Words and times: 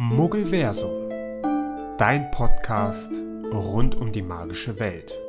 Muggelversum, 0.00 1.08
dein 1.98 2.30
Podcast 2.30 3.12
rund 3.52 3.96
um 3.96 4.12
die 4.12 4.22
magische 4.22 4.78
Welt. 4.78 5.20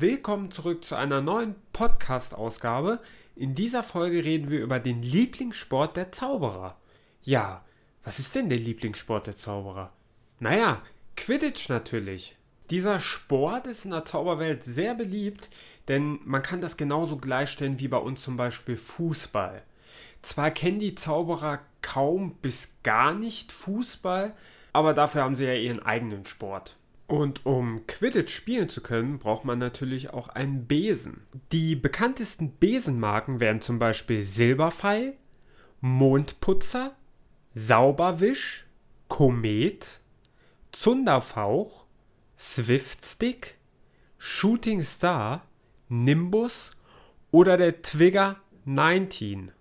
Willkommen 0.00 0.50
zurück 0.50 0.84
zu 0.84 0.96
einer 0.96 1.20
neuen 1.20 1.54
Podcast-Ausgabe. 1.72 3.00
In 3.36 3.54
dieser 3.54 3.84
Folge 3.84 4.24
reden 4.24 4.50
wir 4.50 4.60
über 4.60 4.80
den 4.80 5.02
Lieblingssport 5.02 5.96
der 5.96 6.10
Zauberer. 6.10 6.76
Ja, 7.22 7.64
was 8.02 8.18
ist 8.18 8.34
denn 8.34 8.48
der 8.48 8.58
Lieblingssport 8.58 9.28
der 9.28 9.36
Zauberer? 9.36 9.92
Naja, 10.40 10.82
Quidditch 11.16 11.68
natürlich. 11.68 12.36
Dieser 12.70 12.98
Sport 12.98 13.66
ist 13.68 13.84
in 13.84 13.92
der 13.92 14.04
Zauberwelt 14.04 14.64
sehr 14.64 14.94
beliebt, 14.94 15.48
denn 15.86 16.18
man 16.24 16.42
kann 16.42 16.60
das 16.60 16.76
genauso 16.76 17.18
gleichstellen 17.18 17.78
wie 17.78 17.88
bei 17.88 17.98
uns 17.98 18.22
zum 18.22 18.36
Beispiel 18.36 18.76
Fußball. 18.76 19.62
Zwar 20.22 20.50
kennen 20.50 20.80
die 20.80 20.96
Zauberer 20.96 21.60
kaum 21.82 22.34
bis 22.42 22.70
gar 22.82 23.14
nicht 23.14 23.52
Fußball, 23.52 24.34
aber 24.72 24.92
dafür 24.92 25.22
haben 25.22 25.36
sie 25.36 25.44
ja 25.44 25.54
ihren 25.54 25.82
eigenen 25.82 26.24
Sport. 26.24 26.76
Und 27.06 27.44
um 27.44 27.86
Quidditch 27.86 28.34
spielen 28.34 28.68
zu 28.68 28.80
können, 28.80 29.18
braucht 29.18 29.44
man 29.44 29.58
natürlich 29.58 30.10
auch 30.10 30.28
einen 30.28 30.66
Besen. 30.66 31.26
Die 31.52 31.76
bekanntesten 31.76 32.56
Besenmarken 32.58 33.40
wären 33.40 33.60
zum 33.60 33.78
Beispiel 33.78 34.24
Silberpfeil, 34.24 35.14
Mondputzer, 35.80 36.96
Sauberwisch, 37.54 38.64
Komet, 39.08 40.00
Zunderfauch, 40.72 41.84
Swiftstick, 42.38 43.58
Shooting 44.16 44.82
Star, 44.82 45.46
Nimbus 45.90 46.70
oder 47.30 47.58
der 47.58 47.82
Twigger 47.82 48.36
19. 48.64 49.52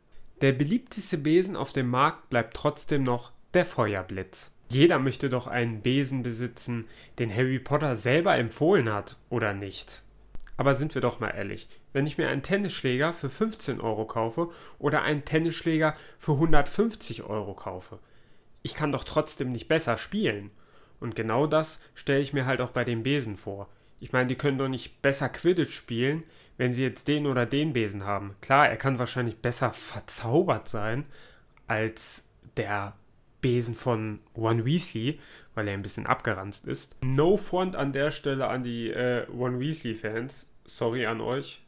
Der 0.42 0.54
beliebteste 0.54 1.18
Besen 1.18 1.58
auf 1.58 1.74
dem 1.74 1.90
Markt 1.90 2.30
bleibt 2.30 2.56
trotzdem 2.56 3.04
noch 3.04 3.34
der 3.54 3.66
Feuerblitz. 3.66 4.53
Jeder 4.74 5.00
möchte 5.00 5.30
doch 5.30 5.48
einen 5.48 5.82
Besen 5.82 6.24
besitzen, 6.24 6.88
den 7.20 7.34
Harry 7.34 7.60
Potter 7.60 7.96
selber 7.96 8.36
empfohlen 8.36 8.92
hat, 8.92 9.18
oder 9.30 9.54
nicht? 9.54 10.04
Aber 10.58 10.74
sind 10.74 10.94
wir 10.96 11.02
doch 11.02 11.20
mal 11.20 11.30
ehrlich, 11.30 11.68
wenn 11.94 12.08
ich 12.08 12.18
mir 12.18 12.30
einen 12.30 12.44
Tennisschläger 12.44 13.14
für 13.14 13.30
15 13.30 13.82
Euro 13.82 14.06
kaufe 14.06 14.50
oder 14.80 15.02
einen 15.02 15.26
Tennisschläger 15.26 15.96
für 16.18 16.34
150 16.34 17.24
Euro 17.24 17.54
kaufe, 17.54 18.00
ich 18.62 18.74
kann 18.74 18.92
doch 18.92 19.04
trotzdem 19.04 19.52
nicht 19.52 19.68
besser 19.68 19.98
spielen. 19.98 20.52
Und 21.00 21.16
genau 21.16 21.48
das 21.48 21.80
stelle 21.96 22.22
ich 22.22 22.34
mir 22.34 22.46
halt 22.46 22.62
auch 22.62 22.72
bei 22.72 22.84
den 22.84 23.04
Besen 23.04 23.36
vor. 23.36 23.68
Ich 24.00 24.12
meine, 24.12 24.30
die 24.30 24.36
können 24.36 24.58
doch 24.58 24.70
nicht 24.70 25.02
besser 25.02 25.30
Quidditch 25.30 25.74
spielen, 25.74 26.24
wenn 26.58 26.74
sie 26.74 26.84
jetzt 26.84 27.08
den 27.08 27.28
oder 27.28 27.46
den 27.46 27.74
Besen 27.74 28.06
haben. 28.06 28.36
Klar, 28.42 28.70
er 28.70 28.78
kann 28.78 29.00
wahrscheinlich 29.00 29.38
besser 29.38 29.72
verzaubert 29.72 30.68
sein 30.68 31.06
als 31.68 32.26
der 32.58 32.96
Besen 33.44 33.76
von 33.76 34.22
One 34.34 34.66
Weasley, 34.66 35.20
weil 35.54 35.68
er 35.68 35.76
ein 35.76 35.84
bisschen 35.84 36.08
abgeranzt 36.08 36.66
ist. 36.66 36.96
No 37.04 37.38
front 37.38 37.76
an 37.76 37.92
der 37.92 38.10
Stelle 38.10 38.48
an 38.48 38.64
die 38.64 38.90
äh, 38.90 39.28
One 39.30 39.60
Weasley-Fans. 39.60 40.50
Sorry 40.66 41.06
an 41.06 41.22
euch. 41.22 41.62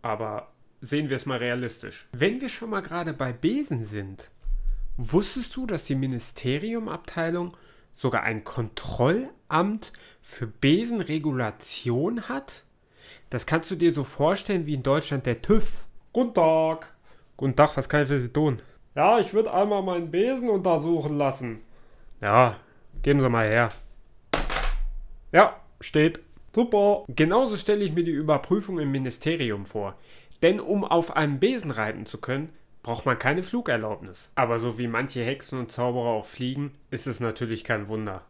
Aber 0.00 0.52
sehen 0.80 1.10
wir 1.10 1.16
es 1.16 1.26
mal 1.26 1.38
realistisch. 1.38 2.06
Wenn 2.12 2.40
wir 2.40 2.48
schon 2.48 2.70
mal 2.70 2.80
gerade 2.80 3.12
bei 3.12 3.32
Besen 3.32 3.84
sind, 3.84 4.30
wusstest 4.96 5.54
du, 5.56 5.66
dass 5.66 5.84
die 5.84 5.96
Ministeriumabteilung 5.96 7.54
sogar 7.92 8.22
ein 8.22 8.44
Kontrollamt 8.44 9.92
für 10.22 10.46
Besenregulation 10.46 12.28
hat? 12.28 12.64
Das 13.30 13.46
kannst 13.46 13.70
du 13.70 13.74
dir 13.74 13.92
so 13.92 14.04
vorstellen 14.04 14.66
wie 14.66 14.74
in 14.74 14.84
Deutschland 14.84 15.26
der 15.26 15.42
TÜV. 15.42 15.86
Guten 16.12 16.34
Tag. 16.34 16.94
Guten 17.36 17.56
Tag, 17.56 17.76
was 17.76 17.88
kann 17.88 18.02
ich 18.02 18.08
für 18.08 18.20
Sie 18.20 18.32
tun? 18.32 18.62
Ja, 18.96 19.18
ich 19.18 19.34
würde 19.34 19.52
einmal 19.52 19.82
meinen 19.82 20.10
Besen 20.10 20.48
untersuchen 20.48 21.18
lassen. 21.18 21.60
Ja, 22.22 22.56
geben 23.02 23.20
Sie 23.20 23.28
mal 23.28 23.46
her. 23.46 23.68
Ja, 25.32 25.60
steht. 25.82 26.20
Super. 26.54 27.04
Genauso 27.08 27.58
stelle 27.58 27.84
ich 27.84 27.92
mir 27.92 28.04
die 28.04 28.12
Überprüfung 28.12 28.78
im 28.78 28.90
Ministerium 28.90 29.66
vor. 29.66 29.98
Denn 30.42 30.60
um 30.60 30.82
auf 30.82 31.14
einem 31.14 31.38
Besen 31.38 31.70
reiten 31.70 32.06
zu 32.06 32.16
können, 32.16 32.54
braucht 32.82 33.04
man 33.04 33.18
keine 33.18 33.42
Flugerlaubnis. 33.42 34.32
Aber 34.34 34.58
so 34.58 34.78
wie 34.78 34.88
manche 34.88 35.22
Hexen 35.22 35.58
und 35.58 35.70
Zauberer 35.70 36.08
auch 36.08 36.24
fliegen, 36.24 36.72
ist 36.90 37.06
es 37.06 37.20
natürlich 37.20 37.64
kein 37.64 37.88
Wunder. 37.88 38.22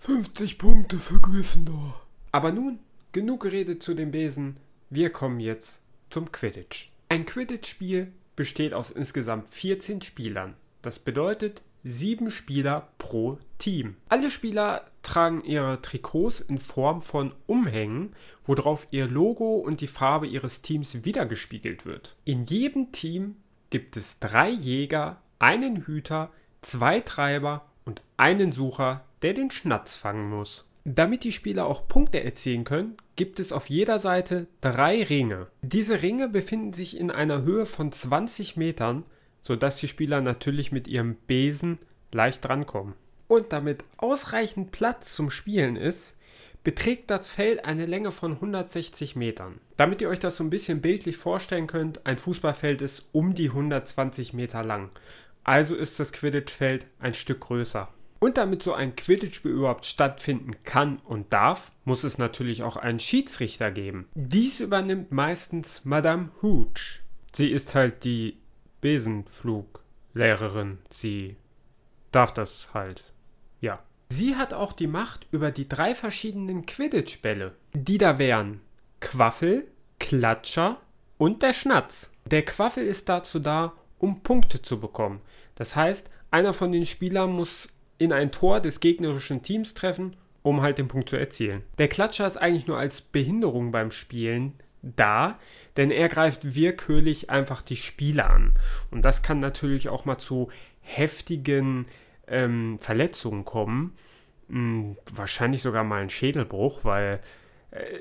50 0.00 0.58
Punkte 0.58 0.98
für 0.98 1.22
Gryffindor. 1.22 2.02
Aber 2.32 2.52
nun, 2.52 2.80
genug 3.12 3.40
geredet 3.40 3.82
zu 3.82 3.94
dem 3.94 4.10
Besen. 4.10 4.60
Wir 4.90 5.08
kommen 5.08 5.40
jetzt 5.40 5.80
zum 6.10 6.30
Quidditch. 6.30 6.90
Ein 7.08 7.24
Quidditch-Spiel 7.24 8.12
besteht 8.38 8.72
aus 8.72 8.92
insgesamt 8.92 9.52
14 9.52 10.00
Spielern. 10.00 10.54
Das 10.80 11.00
bedeutet 11.00 11.62
sieben 11.82 12.30
Spieler 12.30 12.86
pro 12.98 13.40
Team. 13.58 13.96
Alle 14.08 14.30
Spieler 14.30 14.86
tragen 15.02 15.42
ihre 15.42 15.82
Trikots 15.82 16.40
in 16.40 16.60
Form 16.60 17.02
von 17.02 17.34
Umhängen, 17.48 18.14
worauf 18.46 18.86
ihr 18.92 19.08
Logo 19.08 19.56
und 19.56 19.80
die 19.80 19.88
Farbe 19.88 20.28
ihres 20.28 20.62
Teams 20.62 21.04
wiedergespiegelt 21.04 21.84
wird. 21.84 22.14
In 22.24 22.44
jedem 22.44 22.92
Team 22.92 23.34
gibt 23.70 23.96
es 23.96 24.20
drei 24.20 24.50
Jäger, 24.50 25.20
einen 25.40 25.86
Hüter, 25.86 26.30
zwei 26.62 27.00
Treiber 27.00 27.66
und 27.84 28.02
einen 28.16 28.52
Sucher, 28.52 29.04
der 29.22 29.34
den 29.34 29.50
Schnatz 29.50 29.96
fangen 29.96 30.30
muss. 30.30 30.67
Damit 30.94 31.22
die 31.22 31.32
Spieler 31.32 31.66
auch 31.66 31.86
Punkte 31.86 32.24
erzielen 32.24 32.64
können, 32.64 32.96
gibt 33.14 33.40
es 33.40 33.52
auf 33.52 33.68
jeder 33.68 33.98
Seite 33.98 34.46
drei 34.62 35.02
Ringe. 35.02 35.48
Diese 35.60 36.00
Ringe 36.00 36.30
befinden 36.30 36.72
sich 36.72 36.98
in 36.98 37.10
einer 37.10 37.42
Höhe 37.42 37.66
von 37.66 37.92
20 37.92 38.56
Metern, 38.56 39.04
sodass 39.42 39.76
die 39.76 39.88
Spieler 39.88 40.22
natürlich 40.22 40.72
mit 40.72 40.88
ihrem 40.88 41.16
Besen 41.26 41.78
leicht 42.10 42.42
drankommen. 42.42 42.94
Und 43.26 43.52
damit 43.52 43.84
ausreichend 43.98 44.72
Platz 44.72 45.14
zum 45.14 45.30
Spielen 45.30 45.76
ist, 45.76 46.16
beträgt 46.64 47.10
das 47.10 47.28
Feld 47.28 47.66
eine 47.66 47.84
Länge 47.84 48.10
von 48.10 48.32
160 48.32 49.14
Metern. 49.14 49.60
Damit 49.76 50.00
ihr 50.00 50.08
euch 50.08 50.20
das 50.20 50.38
so 50.38 50.44
ein 50.44 50.48
bisschen 50.50 50.80
bildlich 50.80 51.18
vorstellen 51.18 51.66
könnt, 51.66 52.06
ein 52.06 52.16
Fußballfeld 52.16 52.80
ist 52.80 53.10
um 53.12 53.34
die 53.34 53.50
120 53.50 54.32
Meter 54.32 54.64
lang. 54.64 54.88
Also 55.44 55.76
ist 55.76 56.00
das 56.00 56.12
Quidditch-Feld 56.12 56.86
ein 56.98 57.12
Stück 57.12 57.40
größer. 57.40 57.90
Und 58.20 58.36
damit 58.36 58.62
so 58.62 58.72
ein 58.72 58.96
Quidditch-Spiel 58.96 59.52
überhaupt 59.52 59.86
stattfinden 59.86 60.56
kann 60.64 60.98
und 61.04 61.32
darf, 61.32 61.70
muss 61.84 62.02
es 62.04 62.18
natürlich 62.18 62.62
auch 62.62 62.76
einen 62.76 62.98
Schiedsrichter 62.98 63.70
geben. 63.70 64.08
Dies 64.14 64.60
übernimmt 64.60 65.12
meistens 65.12 65.84
Madame 65.84 66.30
Hooch. 66.42 67.02
Sie 67.32 67.48
ist 67.48 67.74
halt 67.74 68.04
die 68.04 68.38
Besenfluglehrerin. 68.80 70.78
Sie 70.90 71.36
darf 72.10 72.32
das 72.32 72.70
halt. 72.74 73.12
Ja. 73.60 73.82
Sie 74.10 74.36
hat 74.36 74.54
auch 74.54 74.72
die 74.72 74.86
Macht 74.86 75.26
über 75.30 75.50
die 75.50 75.68
drei 75.68 75.94
verschiedenen 75.94 76.66
Quidditch-Bälle. 76.66 77.54
Die 77.74 77.98
da 77.98 78.18
wären 78.18 78.60
Quaffel, 79.00 79.68
Klatscher 80.00 80.80
und 81.18 81.42
der 81.42 81.52
Schnatz. 81.52 82.10
Der 82.24 82.44
Quaffel 82.44 82.84
ist 82.84 83.08
dazu 83.08 83.38
da, 83.38 83.74
um 83.98 84.22
Punkte 84.22 84.62
zu 84.62 84.80
bekommen. 84.80 85.20
Das 85.54 85.76
heißt, 85.76 86.10
einer 86.30 86.52
von 86.52 86.72
den 86.72 86.86
Spielern 86.86 87.30
muss 87.32 87.68
in 87.98 88.12
ein 88.12 88.32
Tor 88.32 88.60
des 88.60 88.80
gegnerischen 88.80 89.42
Teams 89.42 89.74
treffen, 89.74 90.16
um 90.42 90.62
halt 90.62 90.78
den 90.78 90.88
Punkt 90.88 91.08
zu 91.08 91.16
erzielen. 91.16 91.62
Der 91.78 91.88
Klatscher 91.88 92.26
ist 92.26 92.36
eigentlich 92.36 92.66
nur 92.66 92.78
als 92.78 93.00
Behinderung 93.00 93.72
beim 93.72 93.90
Spielen 93.90 94.54
da, 94.82 95.38
denn 95.76 95.90
er 95.90 96.08
greift 96.08 96.54
willkürlich 96.54 97.30
einfach 97.30 97.62
die 97.62 97.76
Spieler 97.76 98.30
an. 98.30 98.54
Und 98.90 99.02
das 99.02 99.22
kann 99.22 99.40
natürlich 99.40 99.88
auch 99.88 100.04
mal 100.04 100.18
zu 100.18 100.50
heftigen 100.80 101.86
ähm, 102.28 102.78
Verletzungen 102.80 103.44
kommen. 103.44 103.94
Hm, 104.48 104.96
wahrscheinlich 105.12 105.62
sogar 105.62 105.84
mal 105.84 106.02
ein 106.02 106.10
Schädelbruch, 106.10 106.84
weil 106.84 107.20
äh, 107.70 107.98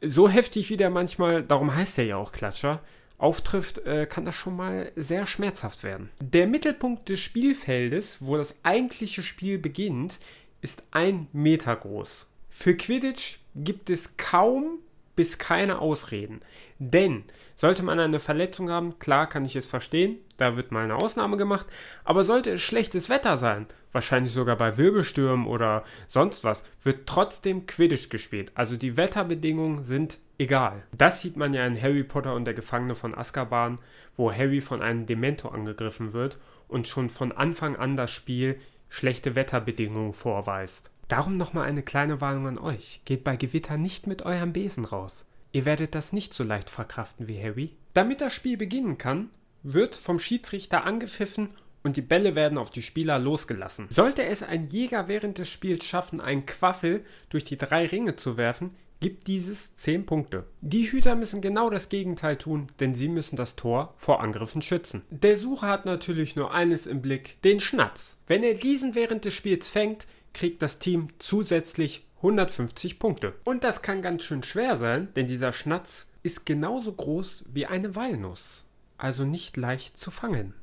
so 0.00 0.28
heftig 0.28 0.70
wie 0.70 0.76
der 0.76 0.90
manchmal, 0.90 1.42
darum 1.42 1.74
heißt 1.74 1.98
er 1.98 2.06
ja 2.06 2.16
auch 2.16 2.32
Klatscher, 2.32 2.80
auftrifft, 3.24 3.78
äh, 3.86 4.06
kann 4.06 4.26
das 4.26 4.36
schon 4.36 4.54
mal 4.54 4.92
sehr 4.96 5.26
schmerzhaft 5.26 5.82
werden. 5.82 6.10
Der 6.20 6.46
Mittelpunkt 6.46 7.08
des 7.08 7.20
Spielfeldes, 7.20 8.18
wo 8.20 8.36
das 8.36 8.62
eigentliche 8.62 9.22
Spiel 9.22 9.58
beginnt, 9.58 10.20
ist 10.60 10.82
ein 10.90 11.26
Meter 11.32 11.74
groß. 11.74 12.26
Für 12.50 12.76
Quidditch 12.76 13.38
gibt 13.54 13.88
es 13.88 14.16
kaum 14.18 14.78
bis 15.16 15.38
keine 15.38 15.78
Ausreden. 15.78 16.40
Denn 16.78 17.24
sollte 17.54 17.82
man 17.82 18.00
eine 18.00 18.18
Verletzung 18.18 18.70
haben, 18.70 18.98
klar 18.98 19.28
kann 19.28 19.44
ich 19.44 19.56
es 19.56 19.66
verstehen, 19.66 20.18
da 20.36 20.56
wird 20.56 20.72
mal 20.72 20.84
eine 20.84 20.96
Ausnahme 20.96 21.36
gemacht, 21.36 21.66
aber 22.04 22.24
sollte 22.24 22.50
es 22.50 22.62
schlechtes 22.62 23.08
Wetter 23.08 23.36
sein, 23.36 23.66
wahrscheinlich 23.92 24.32
sogar 24.32 24.56
bei 24.56 24.76
Wirbelstürmen 24.76 25.46
oder 25.46 25.84
sonst 26.08 26.42
was, 26.44 26.64
wird 26.82 27.06
trotzdem 27.06 27.66
Quidditch 27.66 28.08
gespielt. 28.08 28.52
Also 28.54 28.76
die 28.76 28.96
Wetterbedingungen 28.96 29.84
sind 29.84 30.18
egal. 30.38 30.82
Das 30.96 31.20
sieht 31.20 31.36
man 31.36 31.54
ja 31.54 31.66
in 31.66 31.80
Harry 31.80 32.02
Potter 32.02 32.34
und 32.34 32.44
der 32.44 32.54
Gefangene 32.54 32.94
von 32.94 33.16
Azkaban, 33.16 33.80
wo 34.16 34.32
Harry 34.32 34.60
von 34.60 34.82
einem 34.82 35.06
Dementor 35.06 35.54
angegriffen 35.54 36.12
wird 36.12 36.38
und 36.68 36.88
schon 36.88 37.08
von 37.08 37.32
Anfang 37.32 37.76
an 37.76 37.96
das 37.96 38.10
Spiel 38.10 38.58
schlechte 38.88 39.34
Wetterbedingungen 39.34 40.12
vorweist. 40.12 40.90
Darum 41.08 41.36
nochmal 41.36 41.66
eine 41.66 41.82
kleine 41.82 42.20
Warnung 42.20 42.46
an 42.46 42.58
euch. 42.58 43.02
Geht 43.04 43.24
bei 43.24 43.36
Gewitter 43.36 43.76
nicht 43.76 44.06
mit 44.06 44.22
eurem 44.22 44.52
Besen 44.52 44.84
raus. 44.84 45.26
Ihr 45.52 45.64
werdet 45.64 45.94
das 45.94 46.12
nicht 46.12 46.34
so 46.34 46.44
leicht 46.44 46.70
verkraften 46.70 47.28
wie 47.28 47.40
Harry. 47.40 47.76
Damit 47.92 48.20
das 48.20 48.32
Spiel 48.32 48.56
beginnen 48.56 48.98
kann, 48.98 49.30
wird 49.62 49.94
vom 49.94 50.18
Schiedsrichter 50.18 50.84
angepfiffen 50.84 51.50
und 51.84 51.96
die 51.96 52.02
Bälle 52.02 52.34
werden 52.34 52.58
auf 52.58 52.70
die 52.70 52.82
Spieler 52.82 53.18
losgelassen. 53.18 53.86
Sollte 53.90 54.24
es 54.24 54.42
ein 54.42 54.66
Jäger 54.66 55.06
während 55.06 55.38
des 55.38 55.48
Spiels 55.48 55.84
schaffen, 55.84 56.20
einen 56.20 56.46
Quaffel 56.46 57.04
durch 57.28 57.44
die 57.44 57.58
drei 57.58 57.86
Ringe 57.86 58.16
zu 58.16 58.36
werfen, 58.36 58.74
gibt 59.04 59.26
dieses 59.26 59.76
10 59.76 60.06
Punkte. 60.06 60.46
Die 60.62 60.90
Hüter 60.90 61.14
müssen 61.14 61.42
genau 61.42 61.68
das 61.68 61.90
Gegenteil 61.90 62.38
tun, 62.38 62.68
denn 62.80 62.94
sie 62.94 63.08
müssen 63.08 63.36
das 63.36 63.54
Tor 63.54 63.92
vor 63.98 64.22
Angriffen 64.22 64.62
schützen. 64.62 65.02
Der 65.10 65.36
Sucher 65.36 65.68
hat 65.68 65.84
natürlich 65.84 66.36
nur 66.36 66.54
eines 66.54 66.86
im 66.86 67.02
Blick, 67.02 67.36
den 67.42 67.60
Schnatz. 67.60 68.16
Wenn 68.28 68.42
er 68.42 68.54
diesen 68.54 68.94
während 68.94 69.26
des 69.26 69.34
Spiels 69.34 69.68
fängt, 69.68 70.06
kriegt 70.32 70.62
das 70.62 70.78
Team 70.78 71.08
zusätzlich 71.18 72.06
150 72.16 72.98
Punkte. 72.98 73.34
Und 73.44 73.62
das 73.62 73.82
kann 73.82 74.00
ganz 74.00 74.22
schön 74.22 74.42
schwer 74.42 74.74
sein, 74.74 75.12
denn 75.16 75.26
dieser 75.26 75.52
Schnatz 75.52 76.08
ist 76.22 76.46
genauso 76.46 76.94
groß 76.94 77.50
wie 77.52 77.66
eine 77.66 77.94
Walnuss. 77.96 78.64
Also 78.96 79.26
nicht 79.26 79.58
leicht 79.58 79.98
zu 79.98 80.10
fangen. 80.10 80.54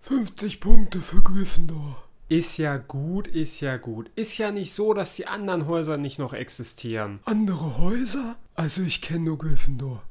50 0.00 0.58
Punkte 0.58 1.00
für 1.00 1.22
Gryffindor. 1.22 2.03
Ist 2.28 2.56
ja 2.56 2.78
gut, 2.78 3.28
ist 3.28 3.60
ja 3.60 3.76
gut. 3.76 4.10
Ist 4.16 4.38
ja 4.38 4.50
nicht 4.50 4.72
so, 4.72 4.94
dass 4.94 5.14
die 5.14 5.26
anderen 5.26 5.66
Häuser 5.66 5.98
nicht 5.98 6.18
noch 6.18 6.32
existieren. 6.32 7.20
Andere 7.24 7.76
Häuser? 7.76 8.36
Also 8.54 8.82
ich 8.82 9.02
kenne 9.02 9.26
nur 9.26 9.38
Gryffindor. 9.38 10.02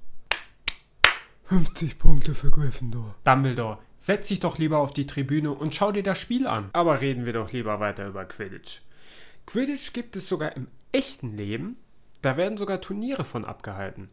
50 1.46 1.98
Punkte 1.98 2.36
für 2.36 2.52
Gryffindor. 2.52 3.16
Dumbledore, 3.24 3.80
setz 3.98 4.28
dich 4.28 4.40
doch 4.40 4.60
lieber 4.60 4.78
auf 4.78 4.94
die 4.94 5.08
Tribüne 5.08 5.52
und 5.52 5.74
schau 5.74 5.92
dir 5.92 6.04
das 6.04 6.20
Spiel 6.20 6.46
an. 6.46 6.70
Aber 6.74 7.02
reden 7.02 7.26
wir 7.26 7.34
doch 7.34 7.52
lieber 7.52 7.80
weiter 7.80 8.08
über 8.08 8.26
Quidditch. 8.26 8.82
Quidditch 9.48 9.94
gibt 9.94 10.16
es 10.16 10.28
sogar 10.28 10.56
im 10.56 10.68
echten 10.92 11.36
Leben. 11.36 11.78
Da 12.22 12.38
werden 12.38 12.58
sogar 12.58 12.80
Turniere 12.80 13.24
von 13.24 13.44
abgehalten. 13.44 14.10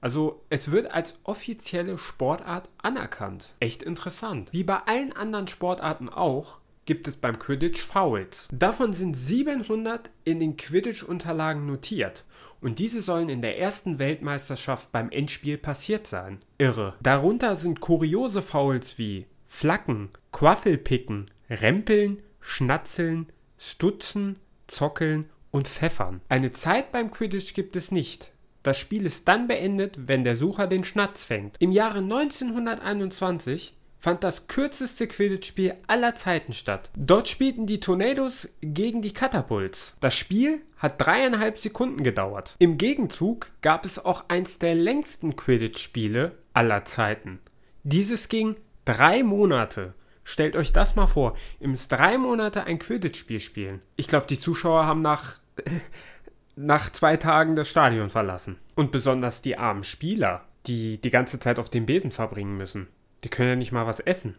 Also 0.00 0.42
es 0.48 0.72
wird 0.72 0.90
als 0.90 1.20
offizielle 1.22 1.96
Sportart 1.96 2.70
anerkannt. 2.78 3.54
Echt 3.60 3.82
interessant. 3.82 4.52
Wie 4.52 4.64
bei 4.64 4.78
allen 4.78 5.12
anderen 5.12 5.46
Sportarten 5.46 6.08
auch, 6.08 6.58
gibt 6.84 7.08
es 7.08 7.16
beim 7.16 7.38
Quidditch 7.38 7.80
Fouls. 7.80 8.48
Davon 8.52 8.92
sind 8.92 9.14
700 9.14 10.10
in 10.24 10.40
den 10.40 10.56
Quidditch-Unterlagen 10.56 11.66
notiert 11.66 12.24
und 12.60 12.78
diese 12.78 13.00
sollen 13.00 13.28
in 13.28 13.42
der 13.42 13.58
ersten 13.58 13.98
Weltmeisterschaft 13.98 14.90
beim 14.92 15.10
Endspiel 15.10 15.58
passiert 15.58 16.06
sein. 16.06 16.40
Irre. 16.58 16.94
Darunter 17.00 17.56
sind 17.56 17.80
kuriose 17.80 18.42
Fouls 18.42 18.98
wie 18.98 19.26
Flacken, 19.46 20.10
Quaffelpicken, 20.32 21.30
Rempeln, 21.48 22.22
Schnatzeln, 22.40 23.26
Stutzen, 23.58 24.38
Zockeln 24.66 25.28
und 25.50 25.68
Pfeffern. 25.68 26.20
Eine 26.28 26.52
Zeit 26.52 26.90
beim 26.90 27.10
Quidditch 27.10 27.54
gibt 27.54 27.76
es 27.76 27.92
nicht. 27.92 28.32
Das 28.62 28.78
Spiel 28.78 29.06
ist 29.06 29.28
dann 29.28 29.48
beendet, 29.48 30.08
wenn 30.08 30.24
der 30.24 30.36
Sucher 30.36 30.66
den 30.66 30.84
Schnatz 30.84 31.24
fängt. 31.24 31.56
Im 31.58 31.72
Jahre 31.72 31.98
1921 31.98 33.74
fand 34.02 34.24
das 34.24 34.48
kürzeste 34.48 35.06
Quidditch-Spiel 35.06 35.74
aller 35.86 36.16
Zeiten 36.16 36.52
statt. 36.52 36.90
Dort 36.96 37.28
spielten 37.28 37.66
die 37.66 37.78
Tornadoes 37.78 38.52
gegen 38.60 39.00
die 39.00 39.14
Catapults. 39.14 39.96
Das 40.00 40.16
Spiel 40.16 40.60
hat 40.76 41.00
dreieinhalb 41.00 41.56
Sekunden 41.56 42.02
gedauert. 42.02 42.56
Im 42.58 42.78
Gegenzug 42.78 43.52
gab 43.62 43.84
es 43.84 44.04
auch 44.04 44.24
eins 44.28 44.58
der 44.58 44.74
längsten 44.74 45.36
Quidditch-Spiele 45.36 46.36
aller 46.52 46.84
Zeiten. 46.84 47.38
Dieses 47.84 48.28
ging 48.28 48.56
drei 48.84 49.22
Monate. 49.22 49.94
Stellt 50.24 50.56
euch 50.56 50.72
das 50.72 50.96
mal 50.96 51.06
vor, 51.06 51.36
ihr 51.60 51.68
müsst 51.68 51.92
drei 51.92 52.18
Monate 52.18 52.64
ein 52.64 52.80
Quidditch-Spiel 52.80 53.38
spielen. 53.38 53.82
Ich 53.94 54.08
glaube, 54.08 54.26
die 54.26 54.38
Zuschauer 54.38 54.84
haben 54.84 55.00
nach, 55.00 55.38
nach 56.56 56.90
zwei 56.90 57.16
Tagen 57.16 57.54
das 57.54 57.70
Stadion 57.70 58.10
verlassen. 58.10 58.58
Und 58.74 58.90
besonders 58.90 59.42
die 59.42 59.56
armen 59.56 59.84
Spieler, 59.84 60.44
die 60.66 61.00
die 61.00 61.10
ganze 61.10 61.38
Zeit 61.38 61.60
auf 61.60 61.70
dem 61.70 61.86
Besen 61.86 62.10
verbringen 62.10 62.56
müssen. 62.56 62.88
Die 63.24 63.28
können 63.28 63.48
ja 63.48 63.56
nicht 63.56 63.72
mal 63.72 63.86
was 63.86 64.00
essen. 64.00 64.36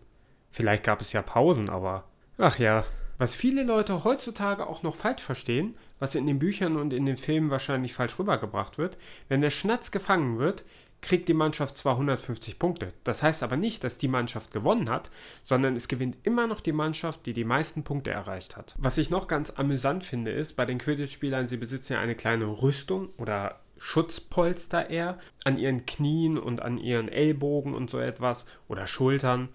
Vielleicht 0.51 0.83
gab 0.83 1.01
es 1.01 1.13
ja 1.13 1.21
Pausen, 1.21 1.69
aber. 1.69 2.05
Ach 2.37 2.59
ja. 2.59 2.85
Was 3.17 3.35
viele 3.35 3.63
Leute 3.63 4.03
heutzutage 4.03 4.67
auch 4.67 4.83
noch 4.83 4.95
falsch 4.95 5.21
verstehen, 5.21 5.75
was 5.99 6.15
in 6.15 6.27
den 6.27 6.39
Büchern 6.39 6.75
und 6.75 6.93
in 6.93 7.05
den 7.05 7.17
Filmen 7.17 7.49
wahrscheinlich 7.49 7.93
falsch 7.93 8.17
rübergebracht 8.19 8.77
wird, 8.77 8.97
wenn 9.29 9.41
der 9.41 9.51
Schnatz 9.51 9.91
gefangen 9.91 10.39
wird, 10.39 10.65
kriegt 11.03 11.27
die 11.27 11.33
Mannschaft 11.33 11.77
zwar 11.77 11.93
150 11.93 12.57
Punkte. 12.57 12.93
Das 13.03 13.21
heißt 13.21 13.43
aber 13.43 13.57
nicht, 13.57 13.83
dass 13.83 13.97
die 13.97 14.07
Mannschaft 14.07 14.51
gewonnen 14.51 14.89
hat, 14.89 15.11
sondern 15.43 15.75
es 15.75 15.87
gewinnt 15.87 16.17
immer 16.23 16.47
noch 16.47 16.61
die 16.61 16.71
Mannschaft, 16.71 17.25
die 17.25 17.33
die 17.33 17.43
meisten 17.43 17.83
Punkte 17.83 18.11
erreicht 18.11 18.57
hat. 18.57 18.73
Was 18.77 18.97
ich 18.97 19.09
noch 19.09 19.27
ganz 19.27 19.51
amüsant 19.51 20.03
finde, 20.03 20.31
ist, 20.31 20.55
bei 20.55 20.65
den 20.65 20.79
Quidditch-Spielern, 20.79 21.47
sie 21.47 21.57
besitzen 21.57 21.93
ja 21.93 21.99
eine 21.99 22.15
kleine 22.15 22.45
Rüstung 22.45 23.09
oder 23.17 23.59
Schutzpolster 23.83 24.89
eher 24.89 25.19
an 25.43 25.57
ihren 25.57 25.85
Knien 25.85 26.37
und 26.37 26.61
an 26.61 26.77
ihren 26.77 27.09
Ellbogen 27.09 27.73
und 27.73 27.89
so 27.89 27.99
etwas 27.99 28.45
oder 28.69 28.87
Schultern. 28.87 29.49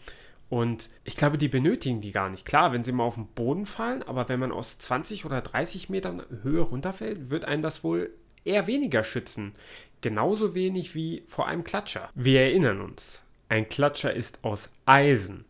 Und 0.51 0.91
ich 1.05 1.17
glaube, 1.17 1.39
die 1.39 1.49
benötigen 1.49 2.03
die 2.03 2.13
gar 2.13 2.29
nicht. 2.29 2.45
Klar, 2.45 2.73
wenn 2.73 2.85
sie 2.85 2.93
mal 2.93 3.05
auf 3.05 3.15
den 3.15 3.29
Boden 3.29 3.65
fallen, 3.65 4.03
aber 4.03 4.29
wenn 4.29 4.39
man 4.39 4.53
aus 4.53 4.77
20 4.79 5.25
oder 5.25 5.41
30 5.41 5.89
Metern 5.89 6.23
Höhe 6.43 6.61
runterfällt, 6.61 7.31
wird 7.31 7.47
einen 7.47 7.63
das 7.63 7.83
wohl 7.83 8.11
eher 8.45 8.67
weniger 8.67 9.03
schützen. 9.03 9.55
Genauso 10.03 10.55
wenig 10.55 10.95
wie 10.95 11.25
vor 11.27 11.49
einem 11.49 11.65
Klatscher. 11.65 12.11
Wir 12.15 12.43
erinnern 12.43 12.83
uns, 12.83 13.25
ein 13.49 13.67
Klatscher 13.71 14.13
ist 14.13 14.45
aus 14.45 14.71
Eisen. 14.85 15.47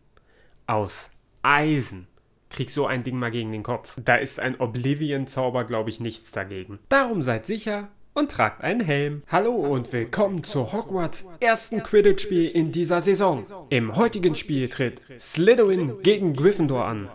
Aus 0.67 1.11
Eisen. 1.41 2.07
Krieg 2.49 2.69
so 2.69 2.87
ein 2.87 3.03
Ding 3.03 3.19
mal 3.19 3.29
gegen 3.29 3.51
den 3.51 3.63
Kopf. 3.63 3.97
Da 4.03 4.15
ist 4.15 4.39
ein 4.39 4.59
Oblivion-Zauber, 4.59 5.65
glaube 5.65 5.89
ich, 5.89 5.99
nichts 5.99 6.31
dagegen. 6.31 6.79
Darum 6.87 7.21
seid 7.21 7.45
sicher, 7.45 7.89
und 8.19 8.31
tragt 8.31 8.61
einen 8.61 8.81
Helm. 8.81 9.23
Hallo 9.29 9.55
und 9.55 9.93
willkommen 9.93 10.43
zu 10.43 10.73
Hogwarts 10.73 11.25
ersten 11.39 11.81
Quidditch-Spiel 11.81 12.47
in 12.47 12.73
dieser 12.73 12.99
Saison. 12.99 13.45
Im 13.69 13.95
heutigen 13.95 14.35
Spiel 14.35 14.67
tritt 14.67 14.99
Slytherin 15.21 16.01
gegen 16.03 16.35
Gryffindor 16.35 16.83
an. 16.83 17.09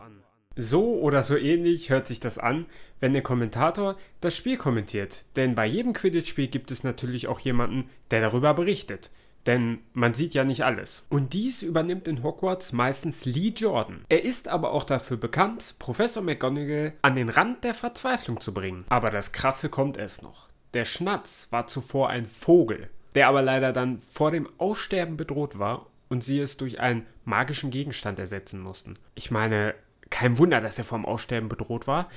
So 0.56 0.94
oder 0.94 1.22
so 1.22 1.36
ähnlich 1.36 1.90
hört 1.90 2.06
sich 2.06 2.20
das 2.20 2.38
an, 2.38 2.64
wenn 3.00 3.12
der 3.12 3.20
Kommentator 3.20 3.96
das 4.22 4.34
Spiel 4.34 4.56
kommentiert. 4.56 5.26
Denn 5.36 5.54
bei 5.54 5.66
jedem 5.66 5.92
Quidditch-Spiel 5.92 6.48
gibt 6.48 6.70
es 6.70 6.84
natürlich 6.84 7.28
auch 7.28 7.40
jemanden, 7.40 7.90
der 8.10 8.22
darüber 8.22 8.54
berichtet. 8.54 9.10
Denn 9.44 9.80
man 9.92 10.14
sieht 10.14 10.32
ja 10.32 10.44
nicht 10.44 10.64
alles. 10.64 11.04
Und 11.11 11.34
dies 11.34 11.61
übernimmt 11.61 12.08
in 12.08 12.23
Hogwarts 12.23 12.73
meistens 12.73 13.26
Lee 13.26 13.52
Jordan. 13.54 14.06
Er 14.08 14.25
ist 14.25 14.49
aber 14.49 14.73
auch 14.73 14.84
dafür 14.84 15.18
bekannt, 15.18 15.75
Professor 15.78 16.23
McGonagall 16.23 16.94
an 17.02 17.14
den 17.14 17.28
Rand 17.28 17.62
der 17.62 17.75
Verzweiflung 17.75 18.40
zu 18.40 18.54
bringen. 18.54 18.87
Aber 18.88 19.11
das 19.11 19.32
Krasse 19.32 19.68
kommt 19.68 19.99
erst 19.99 20.23
noch. 20.23 20.49
Der 20.75 20.85
Schnatz 20.85 21.49
war 21.50 21.66
zuvor 21.66 22.11
ein 22.11 22.26
Vogel, 22.26 22.90
der 23.14 23.28
aber 23.28 23.43
leider 23.43 23.73
dann 23.73 24.00
vor 24.02 24.31
dem 24.31 24.49
Aussterben 24.59 25.16
bedroht 25.16 25.59
war 25.59 25.87
und 26.09 26.25
sie 26.25 26.40
es 26.40 26.57
durch 26.57 26.81
einen 26.81 27.07
magischen 27.25 27.71
Gegenstand 27.71 28.19
ersetzen 28.19 28.61
mussten. 28.61 28.99
Ich 29.14 29.31
meine, 29.31 29.75
kein 30.11 30.37
Wunder, 30.38 30.61
dass 30.61 30.78
er 30.78 30.85
vom 30.85 31.07
Aussterben 31.07 31.49
bedroht 31.49 31.87
war, 31.87 32.09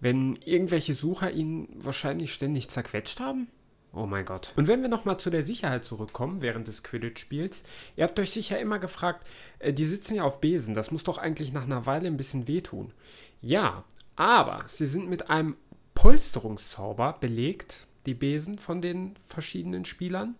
wenn 0.00 0.36
irgendwelche 0.36 0.94
Sucher 0.94 1.30
ihn 1.32 1.68
wahrscheinlich 1.78 2.32
ständig 2.32 2.70
zerquetscht 2.70 3.20
haben. 3.20 3.48
Oh 3.92 4.06
mein 4.06 4.24
Gott. 4.24 4.52
Und 4.56 4.66
wenn 4.66 4.82
wir 4.82 4.88
nochmal 4.88 5.18
zu 5.18 5.30
der 5.30 5.44
Sicherheit 5.44 5.84
zurückkommen 5.84 6.40
während 6.40 6.66
des 6.66 6.82
Quidditch-Spiels, 6.82 7.62
ihr 7.96 8.04
habt 8.04 8.18
euch 8.18 8.32
sicher 8.32 8.58
immer 8.58 8.80
gefragt, 8.80 9.24
äh, 9.60 9.72
die 9.72 9.86
sitzen 9.86 10.16
ja 10.16 10.24
auf 10.24 10.40
Besen, 10.40 10.74
das 10.74 10.90
muss 10.90 11.04
doch 11.04 11.18
eigentlich 11.18 11.52
nach 11.52 11.62
einer 11.62 11.86
Weile 11.86 12.08
ein 12.08 12.16
bisschen 12.16 12.48
wehtun. 12.48 12.92
Ja, 13.40 13.84
aber 14.16 14.64
sie 14.66 14.86
sind 14.86 15.08
mit 15.08 15.30
einem 15.30 15.56
Polsterungszauber 15.94 17.16
belegt, 17.20 17.86
die 18.06 18.14
Besen 18.14 18.58
von 18.58 18.80
den 18.80 19.14
verschiedenen 19.24 19.84
Spielern. 19.84 20.34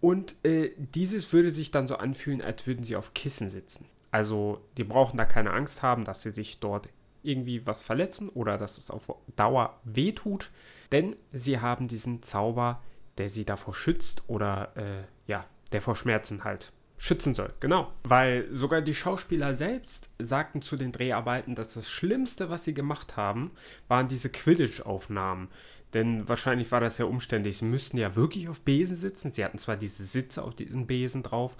Und 0.00 0.34
äh, 0.44 0.72
dieses 0.76 1.32
würde 1.32 1.50
sich 1.50 1.70
dann 1.70 1.88
so 1.88 1.96
anfühlen, 1.96 2.42
als 2.42 2.66
würden 2.66 2.84
sie 2.84 2.96
auf 2.96 3.14
Kissen 3.14 3.48
sitzen. 3.48 3.86
Also 4.10 4.60
die 4.76 4.84
brauchen 4.84 5.16
da 5.16 5.24
keine 5.24 5.52
Angst 5.52 5.82
haben, 5.82 6.04
dass 6.04 6.22
sie 6.22 6.30
sich 6.30 6.60
dort 6.60 6.88
irgendwie 7.22 7.66
was 7.66 7.82
verletzen 7.82 8.28
oder 8.28 8.58
dass 8.58 8.78
es 8.78 8.90
auf 8.90 9.12
Dauer 9.34 9.80
wehtut, 9.84 10.50
denn 10.92 11.16
sie 11.32 11.58
haben 11.58 11.88
diesen 11.88 12.22
Zauber, 12.22 12.82
der 13.18 13.28
sie 13.28 13.44
davor 13.44 13.74
schützt 13.74 14.22
oder 14.28 14.72
äh, 14.76 15.04
ja, 15.26 15.46
der 15.72 15.80
vor 15.80 15.96
Schmerzen 15.96 16.44
halt 16.44 16.70
schützen 16.96 17.34
soll. 17.34 17.52
Genau. 17.60 17.90
Weil 18.04 18.48
sogar 18.52 18.80
die 18.80 18.94
Schauspieler 18.94 19.54
selbst 19.54 20.10
sagten 20.18 20.62
zu 20.62 20.76
den 20.76 20.92
Dreharbeiten, 20.92 21.54
dass 21.54 21.74
das 21.74 21.90
Schlimmste, 21.90 22.50
was 22.50 22.64
sie 22.64 22.74
gemacht 22.74 23.16
haben, 23.16 23.50
waren 23.88 24.08
diese 24.08 24.30
Quidditch-Aufnahmen. 24.30 25.48
Denn 25.94 26.28
wahrscheinlich 26.28 26.70
war 26.72 26.80
das 26.80 26.98
ja 26.98 27.06
umständlich. 27.06 27.58
Sie 27.58 27.64
müssten 27.64 27.96
ja 27.96 28.16
wirklich 28.16 28.48
auf 28.48 28.60
Besen 28.60 28.96
sitzen. 28.96 29.32
Sie 29.32 29.44
hatten 29.44 29.58
zwar 29.58 29.76
diese 29.76 30.04
Sitze 30.04 30.42
auf 30.42 30.54
diesen 30.54 30.86
Besen 30.86 31.22
drauf, 31.22 31.56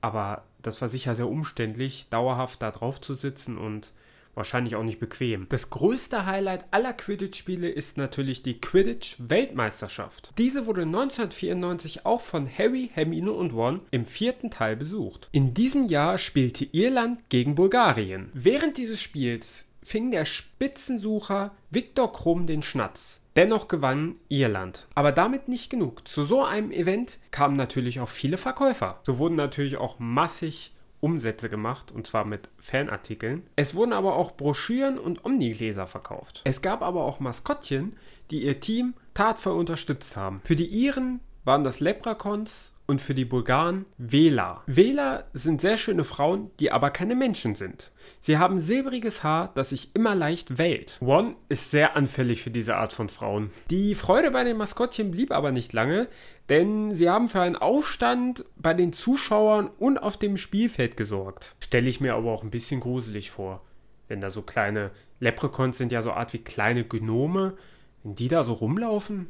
aber 0.00 0.44
das 0.60 0.80
war 0.82 0.88
sicher 0.88 1.14
sehr 1.14 1.28
umständlich, 1.28 2.08
dauerhaft 2.10 2.62
da 2.62 2.70
drauf 2.70 3.00
zu 3.00 3.14
sitzen 3.14 3.56
und 3.56 3.92
wahrscheinlich 4.34 4.76
auch 4.76 4.82
nicht 4.82 5.00
bequem. 5.00 5.46
Das 5.48 5.70
größte 5.70 6.26
Highlight 6.26 6.66
aller 6.70 6.92
Quidditch-Spiele 6.92 7.68
ist 7.68 7.96
natürlich 7.96 8.42
die 8.42 8.60
Quidditch-Weltmeisterschaft. 8.60 10.32
Diese 10.36 10.66
wurde 10.66 10.82
1994 10.82 12.04
auch 12.04 12.20
von 12.20 12.46
Harry, 12.46 12.90
Hermine 12.92 13.32
und 13.32 13.52
Ron 13.52 13.80
im 13.90 14.04
vierten 14.04 14.50
Teil 14.50 14.76
besucht. 14.76 15.28
In 15.32 15.54
diesem 15.54 15.86
Jahr 15.86 16.18
spielte 16.18 16.66
Irland 16.66 17.28
gegen 17.30 17.54
Bulgarien. 17.54 18.30
Während 18.34 18.76
dieses 18.76 19.00
Spiels 19.00 19.68
fing 19.82 20.10
der 20.10 20.26
Spitzensucher 20.26 21.52
Viktor 21.70 22.12
Krumm 22.12 22.46
den 22.46 22.62
Schnatz. 22.62 23.20
Dennoch 23.36 23.68
gewann 23.68 24.18
Irland. 24.28 24.88
Aber 24.94 25.12
damit 25.12 25.48
nicht 25.48 25.68
genug. 25.68 26.08
Zu 26.08 26.24
so 26.24 26.42
einem 26.42 26.70
Event 26.70 27.18
kamen 27.30 27.56
natürlich 27.56 28.00
auch 28.00 28.08
viele 28.08 28.38
Verkäufer. 28.38 28.98
So 29.02 29.18
wurden 29.18 29.34
natürlich 29.34 29.76
auch 29.76 29.98
massig 29.98 30.72
Umsätze 31.00 31.50
gemacht, 31.50 31.92
und 31.92 32.06
zwar 32.06 32.24
mit 32.24 32.48
Fanartikeln. 32.58 33.42
Es 33.54 33.74
wurden 33.74 33.92
aber 33.92 34.16
auch 34.16 34.32
Broschüren 34.32 34.98
und 34.98 35.24
Omnigläser 35.24 35.86
verkauft. 35.86 36.40
Es 36.44 36.62
gab 36.62 36.82
aber 36.82 37.04
auch 37.04 37.20
Maskottchen, 37.20 37.94
die 38.30 38.42
ihr 38.42 38.60
Team 38.60 38.94
tatvoll 39.12 39.52
unterstützt 39.52 40.16
haben. 40.16 40.40
Für 40.44 40.56
die 40.56 40.66
Iren 40.66 41.20
waren 41.44 41.62
das 41.62 41.80
Lepracons 41.80 42.72
und 42.86 43.00
für 43.00 43.14
die 43.14 43.24
Bulgaren 43.24 43.84
Vela. 43.98 44.62
Vela 44.66 45.24
sind 45.32 45.60
sehr 45.60 45.76
schöne 45.76 46.04
Frauen, 46.04 46.50
die 46.60 46.72
aber 46.72 46.90
keine 46.90 47.14
Menschen 47.14 47.54
sind. 47.54 47.92
Sie 48.20 48.38
haben 48.38 48.60
silbriges 48.60 49.24
Haar, 49.24 49.52
das 49.54 49.70
sich 49.70 49.94
immer 49.94 50.14
leicht 50.14 50.58
wählt. 50.58 50.98
One 51.00 51.34
ist 51.48 51.70
sehr 51.70 51.96
anfällig 51.96 52.42
für 52.42 52.50
diese 52.50 52.76
Art 52.76 52.92
von 52.92 53.08
Frauen. 53.08 53.50
Die 53.70 53.94
Freude 53.94 54.30
bei 54.30 54.44
den 54.44 54.56
Maskottchen 54.56 55.10
blieb 55.10 55.32
aber 55.32 55.52
nicht 55.52 55.72
lange, 55.72 56.08
denn 56.48 56.94
sie 56.94 57.10
haben 57.10 57.28
für 57.28 57.40
einen 57.40 57.56
Aufstand 57.56 58.44
bei 58.56 58.72
den 58.72 58.92
Zuschauern 58.92 59.68
und 59.78 59.98
auf 59.98 60.16
dem 60.16 60.36
Spielfeld 60.36 60.96
gesorgt. 60.96 61.56
Stelle 61.60 61.88
ich 61.88 62.00
mir 62.00 62.14
aber 62.14 62.30
auch 62.30 62.44
ein 62.44 62.50
bisschen 62.50 62.80
gruselig 62.80 63.30
vor. 63.30 63.62
Wenn 64.08 64.20
da 64.20 64.30
so 64.30 64.42
kleine 64.42 64.92
Leprechauns 65.18 65.78
sind 65.78 65.90
ja 65.90 66.02
so 66.02 66.12
Art 66.12 66.32
wie 66.32 66.38
kleine 66.38 66.84
Gnome, 66.84 67.56
wenn 68.04 68.14
die 68.14 68.28
da 68.28 68.44
so 68.44 68.52
rumlaufen. 68.52 69.28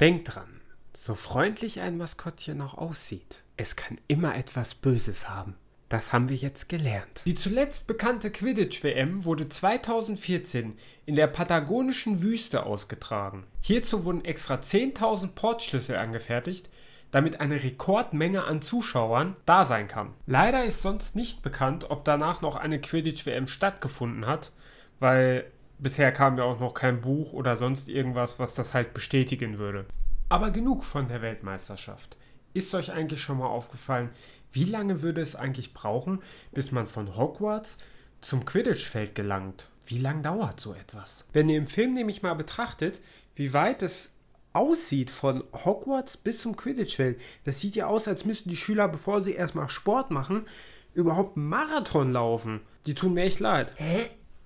Denkt 0.00 0.34
dran, 0.34 0.53
so 0.98 1.14
freundlich 1.14 1.80
ein 1.80 1.96
Maskottchen 1.96 2.60
auch 2.60 2.74
aussieht, 2.74 3.42
es 3.56 3.76
kann 3.76 3.98
immer 4.08 4.36
etwas 4.36 4.74
Böses 4.74 5.28
haben. 5.28 5.54
Das 5.88 6.12
haben 6.12 6.28
wir 6.28 6.36
jetzt 6.36 6.68
gelernt. 6.68 7.22
Die 7.24 7.34
zuletzt 7.34 7.86
bekannte 7.86 8.30
Quidditch-WM 8.30 9.24
wurde 9.24 9.48
2014 9.48 10.78
in 11.06 11.14
der 11.14 11.26
patagonischen 11.26 12.22
Wüste 12.22 12.64
ausgetragen. 12.64 13.44
Hierzu 13.60 14.04
wurden 14.04 14.24
extra 14.24 14.54
10.000 14.54 15.28
Portschlüssel 15.34 15.96
angefertigt, 15.96 16.70
damit 17.10 17.40
eine 17.40 17.62
Rekordmenge 17.62 18.44
an 18.44 18.60
Zuschauern 18.60 19.36
da 19.46 19.64
sein 19.64 19.86
kann. 19.86 20.14
Leider 20.26 20.64
ist 20.64 20.82
sonst 20.82 21.14
nicht 21.14 21.42
bekannt, 21.42 21.90
ob 21.90 22.04
danach 22.04 22.40
noch 22.40 22.56
eine 22.56 22.80
Quidditch-WM 22.80 23.46
stattgefunden 23.46 24.26
hat, 24.26 24.50
weil 24.98 25.44
bisher 25.78 26.10
kam 26.10 26.38
ja 26.38 26.44
auch 26.44 26.58
noch 26.58 26.74
kein 26.74 27.02
Buch 27.02 27.32
oder 27.32 27.56
sonst 27.56 27.88
irgendwas, 27.88 28.40
was 28.40 28.54
das 28.54 28.74
halt 28.74 28.94
bestätigen 28.94 29.58
würde. 29.58 29.86
Aber 30.34 30.50
genug 30.50 30.82
von 30.82 31.06
der 31.06 31.22
Weltmeisterschaft. 31.22 32.16
Ist 32.54 32.74
euch 32.74 32.90
eigentlich 32.90 33.22
schon 33.22 33.38
mal 33.38 33.46
aufgefallen, 33.46 34.10
wie 34.50 34.64
lange 34.64 35.00
würde 35.00 35.20
es 35.20 35.36
eigentlich 35.36 35.74
brauchen, 35.74 36.24
bis 36.50 36.72
man 36.72 36.88
von 36.88 37.16
Hogwarts 37.16 37.78
zum 38.20 38.44
Quidditch-Feld 38.44 39.14
gelangt? 39.14 39.68
Wie 39.86 39.98
lange 39.98 40.22
dauert 40.22 40.58
so 40.58 40.74
etwas? 40.74 41.24
Wenn 41.32 41.48
ihr 41.48 41.56
im 41.56 41.68
Film 41.68 41.94
nämlich 41.94 42.22
mal 42.22 42.34
betrachtet, 42.34 43.00
wie 43.36 43.52
weit 43.52 43.84
es 43.84 44.12
aussieht 44.52 45.12
von 45.12 45.44
Hogwarts 45.52 46.16
bis 46.16 46.40
zum 46.40 46.56
Quidditch-Feld, 46.56 47.20
das 47.44 47.60
sieht 47.60 47.76
ja 47.76 47.86
aus, 47.86 48.08
als 48.08 48.24
müssten 48.24 48.50
die 48.50 48.56
Schüler, 48.56 48.88
bevor 48.88 49.22
sie 49.22 49.34
erstmal 49.34 49.68
Sport 49.68 50.10
machen, 50.10 50.46
überhaupt 50.94 51.36
einen 51.36 51.48
Marathon 51.48 52.12
laufen. 52.12 52.60
Die 52.86 52.94
tun 52.94 53.14
mir 53.14 53.22
echt 53.22 53.38
leid. 53.38 53.72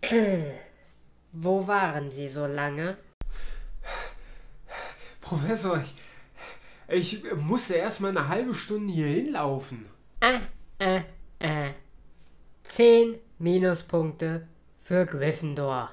Wo 1.32 1.66
waren 1.66 2.10
Sie 2.10 2.28
so 2.28 2.44
lange? 2.44 2.98
Professor, 5.28 5.84
ich, 6.88 7.22
ich 7.22 7.34
musste 7.34 7.74
erst 7.74 8.00
mal 8.00 8.16
eine 8.16 8.28
halbe 8.28 8.54
Stunde 8.54 8.90
hier 8.90 9.08
hinlaufen. 9.08 9.84
Äh, 10.20 10.38
äh, 10.78 11.02
äh. 11.38 11.72
Zehn 12.64 13.16
Minuspunkte 13.38 14.48
für 14.80 15.04
Gryffindor. 15.04 15.90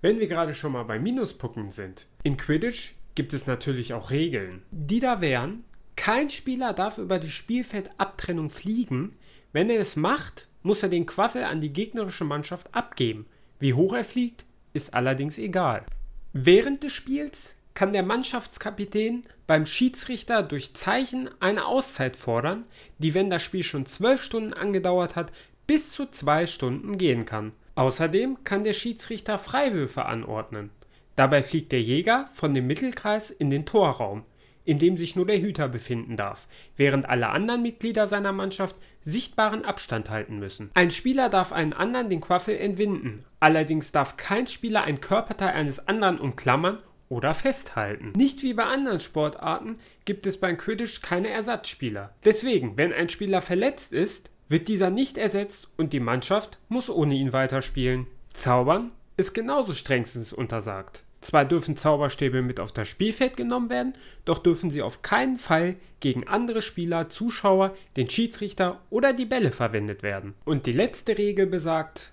Wenn 0.00 0.18
wir 0.18 0.26
gerade 0.26 0.54
schon 0.54 0.72
mal 0.72 0.82
bei 0.82 0.98
Minuspunkten 0.98 1.70
sind. 1.70 2.08
In 2.24 2.36
Quidditch 2.36 2.94
gibt 3.14 3.32
es 3.32 3.46
natürlich 3.46 3.94
auch 3.94 4.10
Regeln. 4.10 4.62
Die 4.72 4.98
da 4.98 5.20
wären, 5.20 5.62
kein 5.94 6.28
Spieler 6.28 6.72
darf 6.72 6.98
über 6.98 7.20
die 7.20 7.30
Spielfeldabtrennung 7.30 8.50
fliegen. 8.50 9.16
Wenn 9.52 9.70
er 9.70 9.78
es 9.78 9.94
macht, 9.94 10.48
muss 10.64 10.82
er 10.82 10.88
den 10.88 11.06
Quaffel 11.06 11.44
an 11.44 11.60
die 11.60 11.72
gegnerische 11.72 12.24
Mannschaft 12.24 12.74
abgeben. 12.74 13.26
Wie 13.60 13.74
hoch 13.74 13.92
er 13.92 14.04
fliegt, 14.04 14.44
ist 14.72 14.94
allerdings 14.94 15.38
egal. 15.38 15.86
Während 16.32 16.82
des 16.82 16.92
Spiels 16.92 17.54
kann 17.74 17.92
der 17.92 18.04
Mannschaftskapitän 18.04 19.22
beim 19.46 19.66
Schiedsrichter 19.66 20.42
durch 20.42 20.74
Zeichen 20.74 21.28
eine 21.40 21.66
Auszeit 21.66 22.16
fordern, 22.16 22.64
die, 22.98 23.14
wenn 23.14 23.30
das 23.30 23.42
Spiel 23.42 23.64
schon 23.64 23.86
zwölf 23.86 24.22
Stunden 24.22 24.52
angedauert 24.52 25.16
hat, 25.16 25.32
bis 25.66 25.90
zu 25.90 26.06
zwei 26.06 26.46
Stunden 26.46 26.98
gehen 26.98 27.24
kann. 27.24 27.52
Außerdem 27.74 28.44
kann 28.44 28.64
der 28.64 28.72
Schiedsrichter 28.72 29.38
Freiwürfe 29.38 30.06
anordnen. 30.06 30.70
Dabei 31.16 31.42
fliegt 31.42 31.72
der 31.72 31.82
Jäger 31.82 32.28
von 32.32 32.54
dem 32.54 32.66
Mittelkreis 32.66 33.30
in 33.30 33.50
den 33.50 33.66
Torraum, 33.66 34.24
in 34.64 34.78
dem 34.78 34.96
sich 34.96 35.16
nur 35.16 35.26
der 35.26 35.40
Hüter 35.40 35.68
befinden 35.68 36.16
darf, 36.16 36.46
während 36.76 37.08
alle 37.08 37.28
anderen 37.28 37.62
Mitglieder 37.62 38.06
seiner 38.06 38.32
Mannschaft 38.32 38.76
sichtbaren 39.04 39.64
Abstand 39.64 40.10
halten 40.10 40.38
müssen. 40.38 40.70
Ein 40.74 40.90
Spieler 40.90 41.28
darf 41.28 41.52
einen 41.52 41.72
anderen 41.72 42.08
den 42.08 42.20
Quaffel 42.20 42.56
entwinden, 42.56 43.24
allerdings 43.40 43.92
darf 43.92 44.16
kein 44.16 44.46
Spieler 44.46 44.82
ein 44.84 45.00
Körperteil 45.00 45.50
eines 45.50 45.86
anderen 45.88 46.18
umklammern 46.18 46.78
oder 47.14 47.32
festhalten. 47.32 48.12
Nicht 48.16 48.42
wie 48.42 48.54
bei 48.54 48.64
anderen 48.64 49.00
Sportarten 49.00 49.78
gibt 50.04 50.26
es 50.26 50.38
beim 50.38 50.58
Quidditch 50.58 51.00
keine 51.00 51.28
Ersatzspieler. 51.28 52.12
Deswegen, 52.24 52.76
wenn 52.76 52.92
ein 52.92 53.08
Spieler 53.08 53.40
verletzt 53.40 53.92
ist, 53.92 54.30
wird 54.48 54.68
dieser 54.68 54.90
nicht 54.90 55.16
ersetzt 55.16 55.68
und 55.76 55.92
die 55.92 56.00
Mannschaft 56.00 56.58
muss 56.68 56.90
ohne 56.90 57.14
ihn 57.14 57.32
weiterspielen. 57.32 58.06
Zaubern 58.32 58.90
ist 59.16 59.32
genauso 59.32 59.72
strengstens 59.72 60.32
untersagt. 60.32 61.04
Zwar 61.20 61.46
dürfen 61.46 61.76
Zauberstäbe 61.76 62.42
mit 62.42 62.60
auf 62.60 62.72
das 62.72 62.86
Spielfeld 62.86 63.38
genommen 63.38 63.70
werden, 63.70 63.94
doch 64.26 64.38
dürfen 64.38 64.68
sie 64.68 64.82
auf 64.82 65.00
keinen 65.00 65.36
Fall 65.36 65.76
gegen 66.00 66.28
andere 66.28 66.60
Spieler, 66.60 67.08
Zuschauer, 67.08 67.74
den 67.96 68.10
Schiedsrichter 68.10 68.80
oder 68.90 69.14
die 69.14 69.24
Bälle 69.24 69.50
verwendet 69.50 70.02
werden. 70.02 70.34
Und 70.44 70.66
die 70.66 70.72
letzte 70.72 71.16
Regel 71.16 71.46
besagt, 71.46 72.12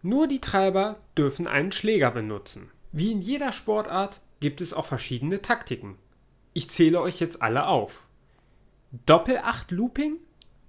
nur 0.00 0.28
die 0.28 0.40
Treiber 0.40 0.96
dürfen 1.18 1.46
einen 1.46 1.72
Schläger 1.72 2.10
benutzen. 2.10 2.70
Wie 2.92 3.12
in 3.12 3.20
jeder 3.20 3.52
Sportart 3.52 4.20
gibt 4.40 4.60
es 4.60 4.72
auch 4.72 4.86
verschiedene 4.86 5.42
Taktiken. 5.42 5.98
Ich 6.52 6.70
zähle 6.70 7.00
euch 7.00 7.18
jetzt 7.20 7.42
alle 7.42 7.66
auf. 7.66 8.04
Doppel-8-Looping, 9.06 10.16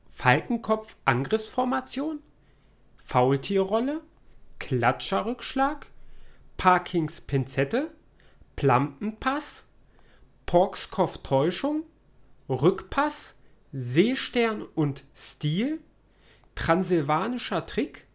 Falkenkopf-Angriffsformation, 0.10 2.22
Faultierrolle, 2.98 4.02
Klatscherrückschlag, 4.60 5.88
Parkings 6.58 7.22
Pinzette, 7.22 7.92
Plampenpass, 8.56 9.66
Porkskopf-Täuschung, 10.46 11.84
Rückpass, 12.50 13.36
Seestern 13.72 14.64
und 14.64 15.06
Stil, 15.16 15.80
Transsilvanischer 16.56 17.66
Trick, 17.66 18.08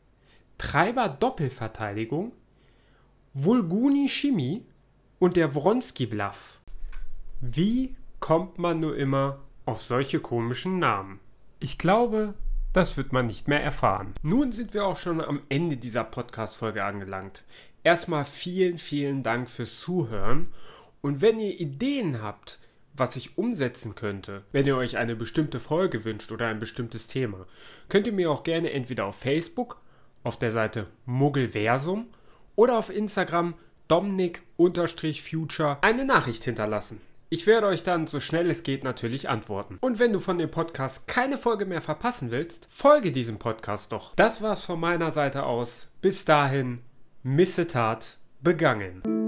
Treiber-Doppelverteidigung, 0.58 2.32
Vulguni 3.32 4.08
Chemie 4.08 4.66
und 5.18 5.36
der 5.36 5.54
Wronski 5.54 6.06
Bluff. 6.06 6.60
Wie 7.40 7.94
kommt 8.20 8.58
man 8.58 8.80
nur 8.80 8.96
immer 8.96 9.40
auf 9.64 9.82
solche 9.82 10.20
komischen 10.20 10.78
Namen? 10.78 11.20
Ich 11.60 11.78
glaube, 11.78 12.34
das 12.72 12.96
wird 12.96 13.12
man 13.12 13.26
nicht 13.26 13.48
mehr 13.48 13.62
erfahren. 13.62 14.14
Nun 14.22 14.50
sind 14.52 14.74
wir 14.74 14.84
auch 14.84 14.96
schon 14.96 15.20
am 15.20 15.42
Ende 15.48 15.76
dieser 15.76 16.04
Podcast-Folge 16.04 16.84
angelangt. 16.84 17.44
Erstmal 17.82 18.24
vielen, 18.24 18.78
vielen 18.78 19.22
Dank 19.22 19.48
fürs 19.48 19.80
Zuhören. 19.80 20.48
Und 21.00 21.20
wenn 21.20 21.38
ihr 21.38 21.60
Ideen 21.60 22.22
habt, 22.22 22.58
was 22.96 23.16
ich 23.16 23.36
umsetzen 23.36 23.94
könnte, 23.94 24.42
wenn 24.52 24.66
ihr 24.66 24.76
euch 24.76 24.96
eine 24.96 25.16
bestimmte 25.16 25.60
Folge 25.60 26.04
wünscht 26.04 26.32
oder 26.32 26.48
ein 26.48 26.60
bestimmtes 26.60 27.06
Thema, 27.06 27.46
könnt 27.88 28.06
ihr 28.06 28.12
mir 28.12 28.30
auch 28.30 28.42
gerne 28.42 28.72
entweder 28.72 29.06
auf 29.06 29.16
Facebook, 29.16 29.80
auf 30.22 30.38
der 30.38 30.50
Seite 30.50 30.86
Muggelversum 31.04 32.06
oder 32.56 32.78
auf 32.78 32.90
Instagram 32.90 33.54
Dominic-Future 33.88 35.78
eine 35.82 36.04
Nachricht 36.04 36.44
hinterlassen. 36.44 37.00
Ich 37.30 37.46
werde 37.46 37.66
euch 37.66 37.82
dann 37.82 38.06
so 38.06 38.20
schnell 38.20 38.48
es 38.50 38.62
geht 38.62 38.84
natürlich 38.84 39.28
antworten. 39.28 39.78
Und 39.80 39.98
wenn 39.98 40.12
du 40.12 40.20
von 40.20 40.38
dem 40.38 40.50
Podcast 40.50 41.08
keine 41.08 41.36
Folge 41.38 41.66
mehr 41.66 41.80
verpassen 41.80 42.30
willst, 42.30 42.68
folge 42.70 43.10
diesem 43.10 43.38
Podcast 43.38 43.92
doch. 43.92 44.14
Das 44.14 44.40
war's 44.40 44.64
von 44.64 44.78
meiner 44.78 45.10
Seite 45.10 45.44
aus. 45.44 45.88
Bis 46.00 46.24
dahin, 46.24 46.82
Missetat 47.22 48.18
begangen. 48.40 49.23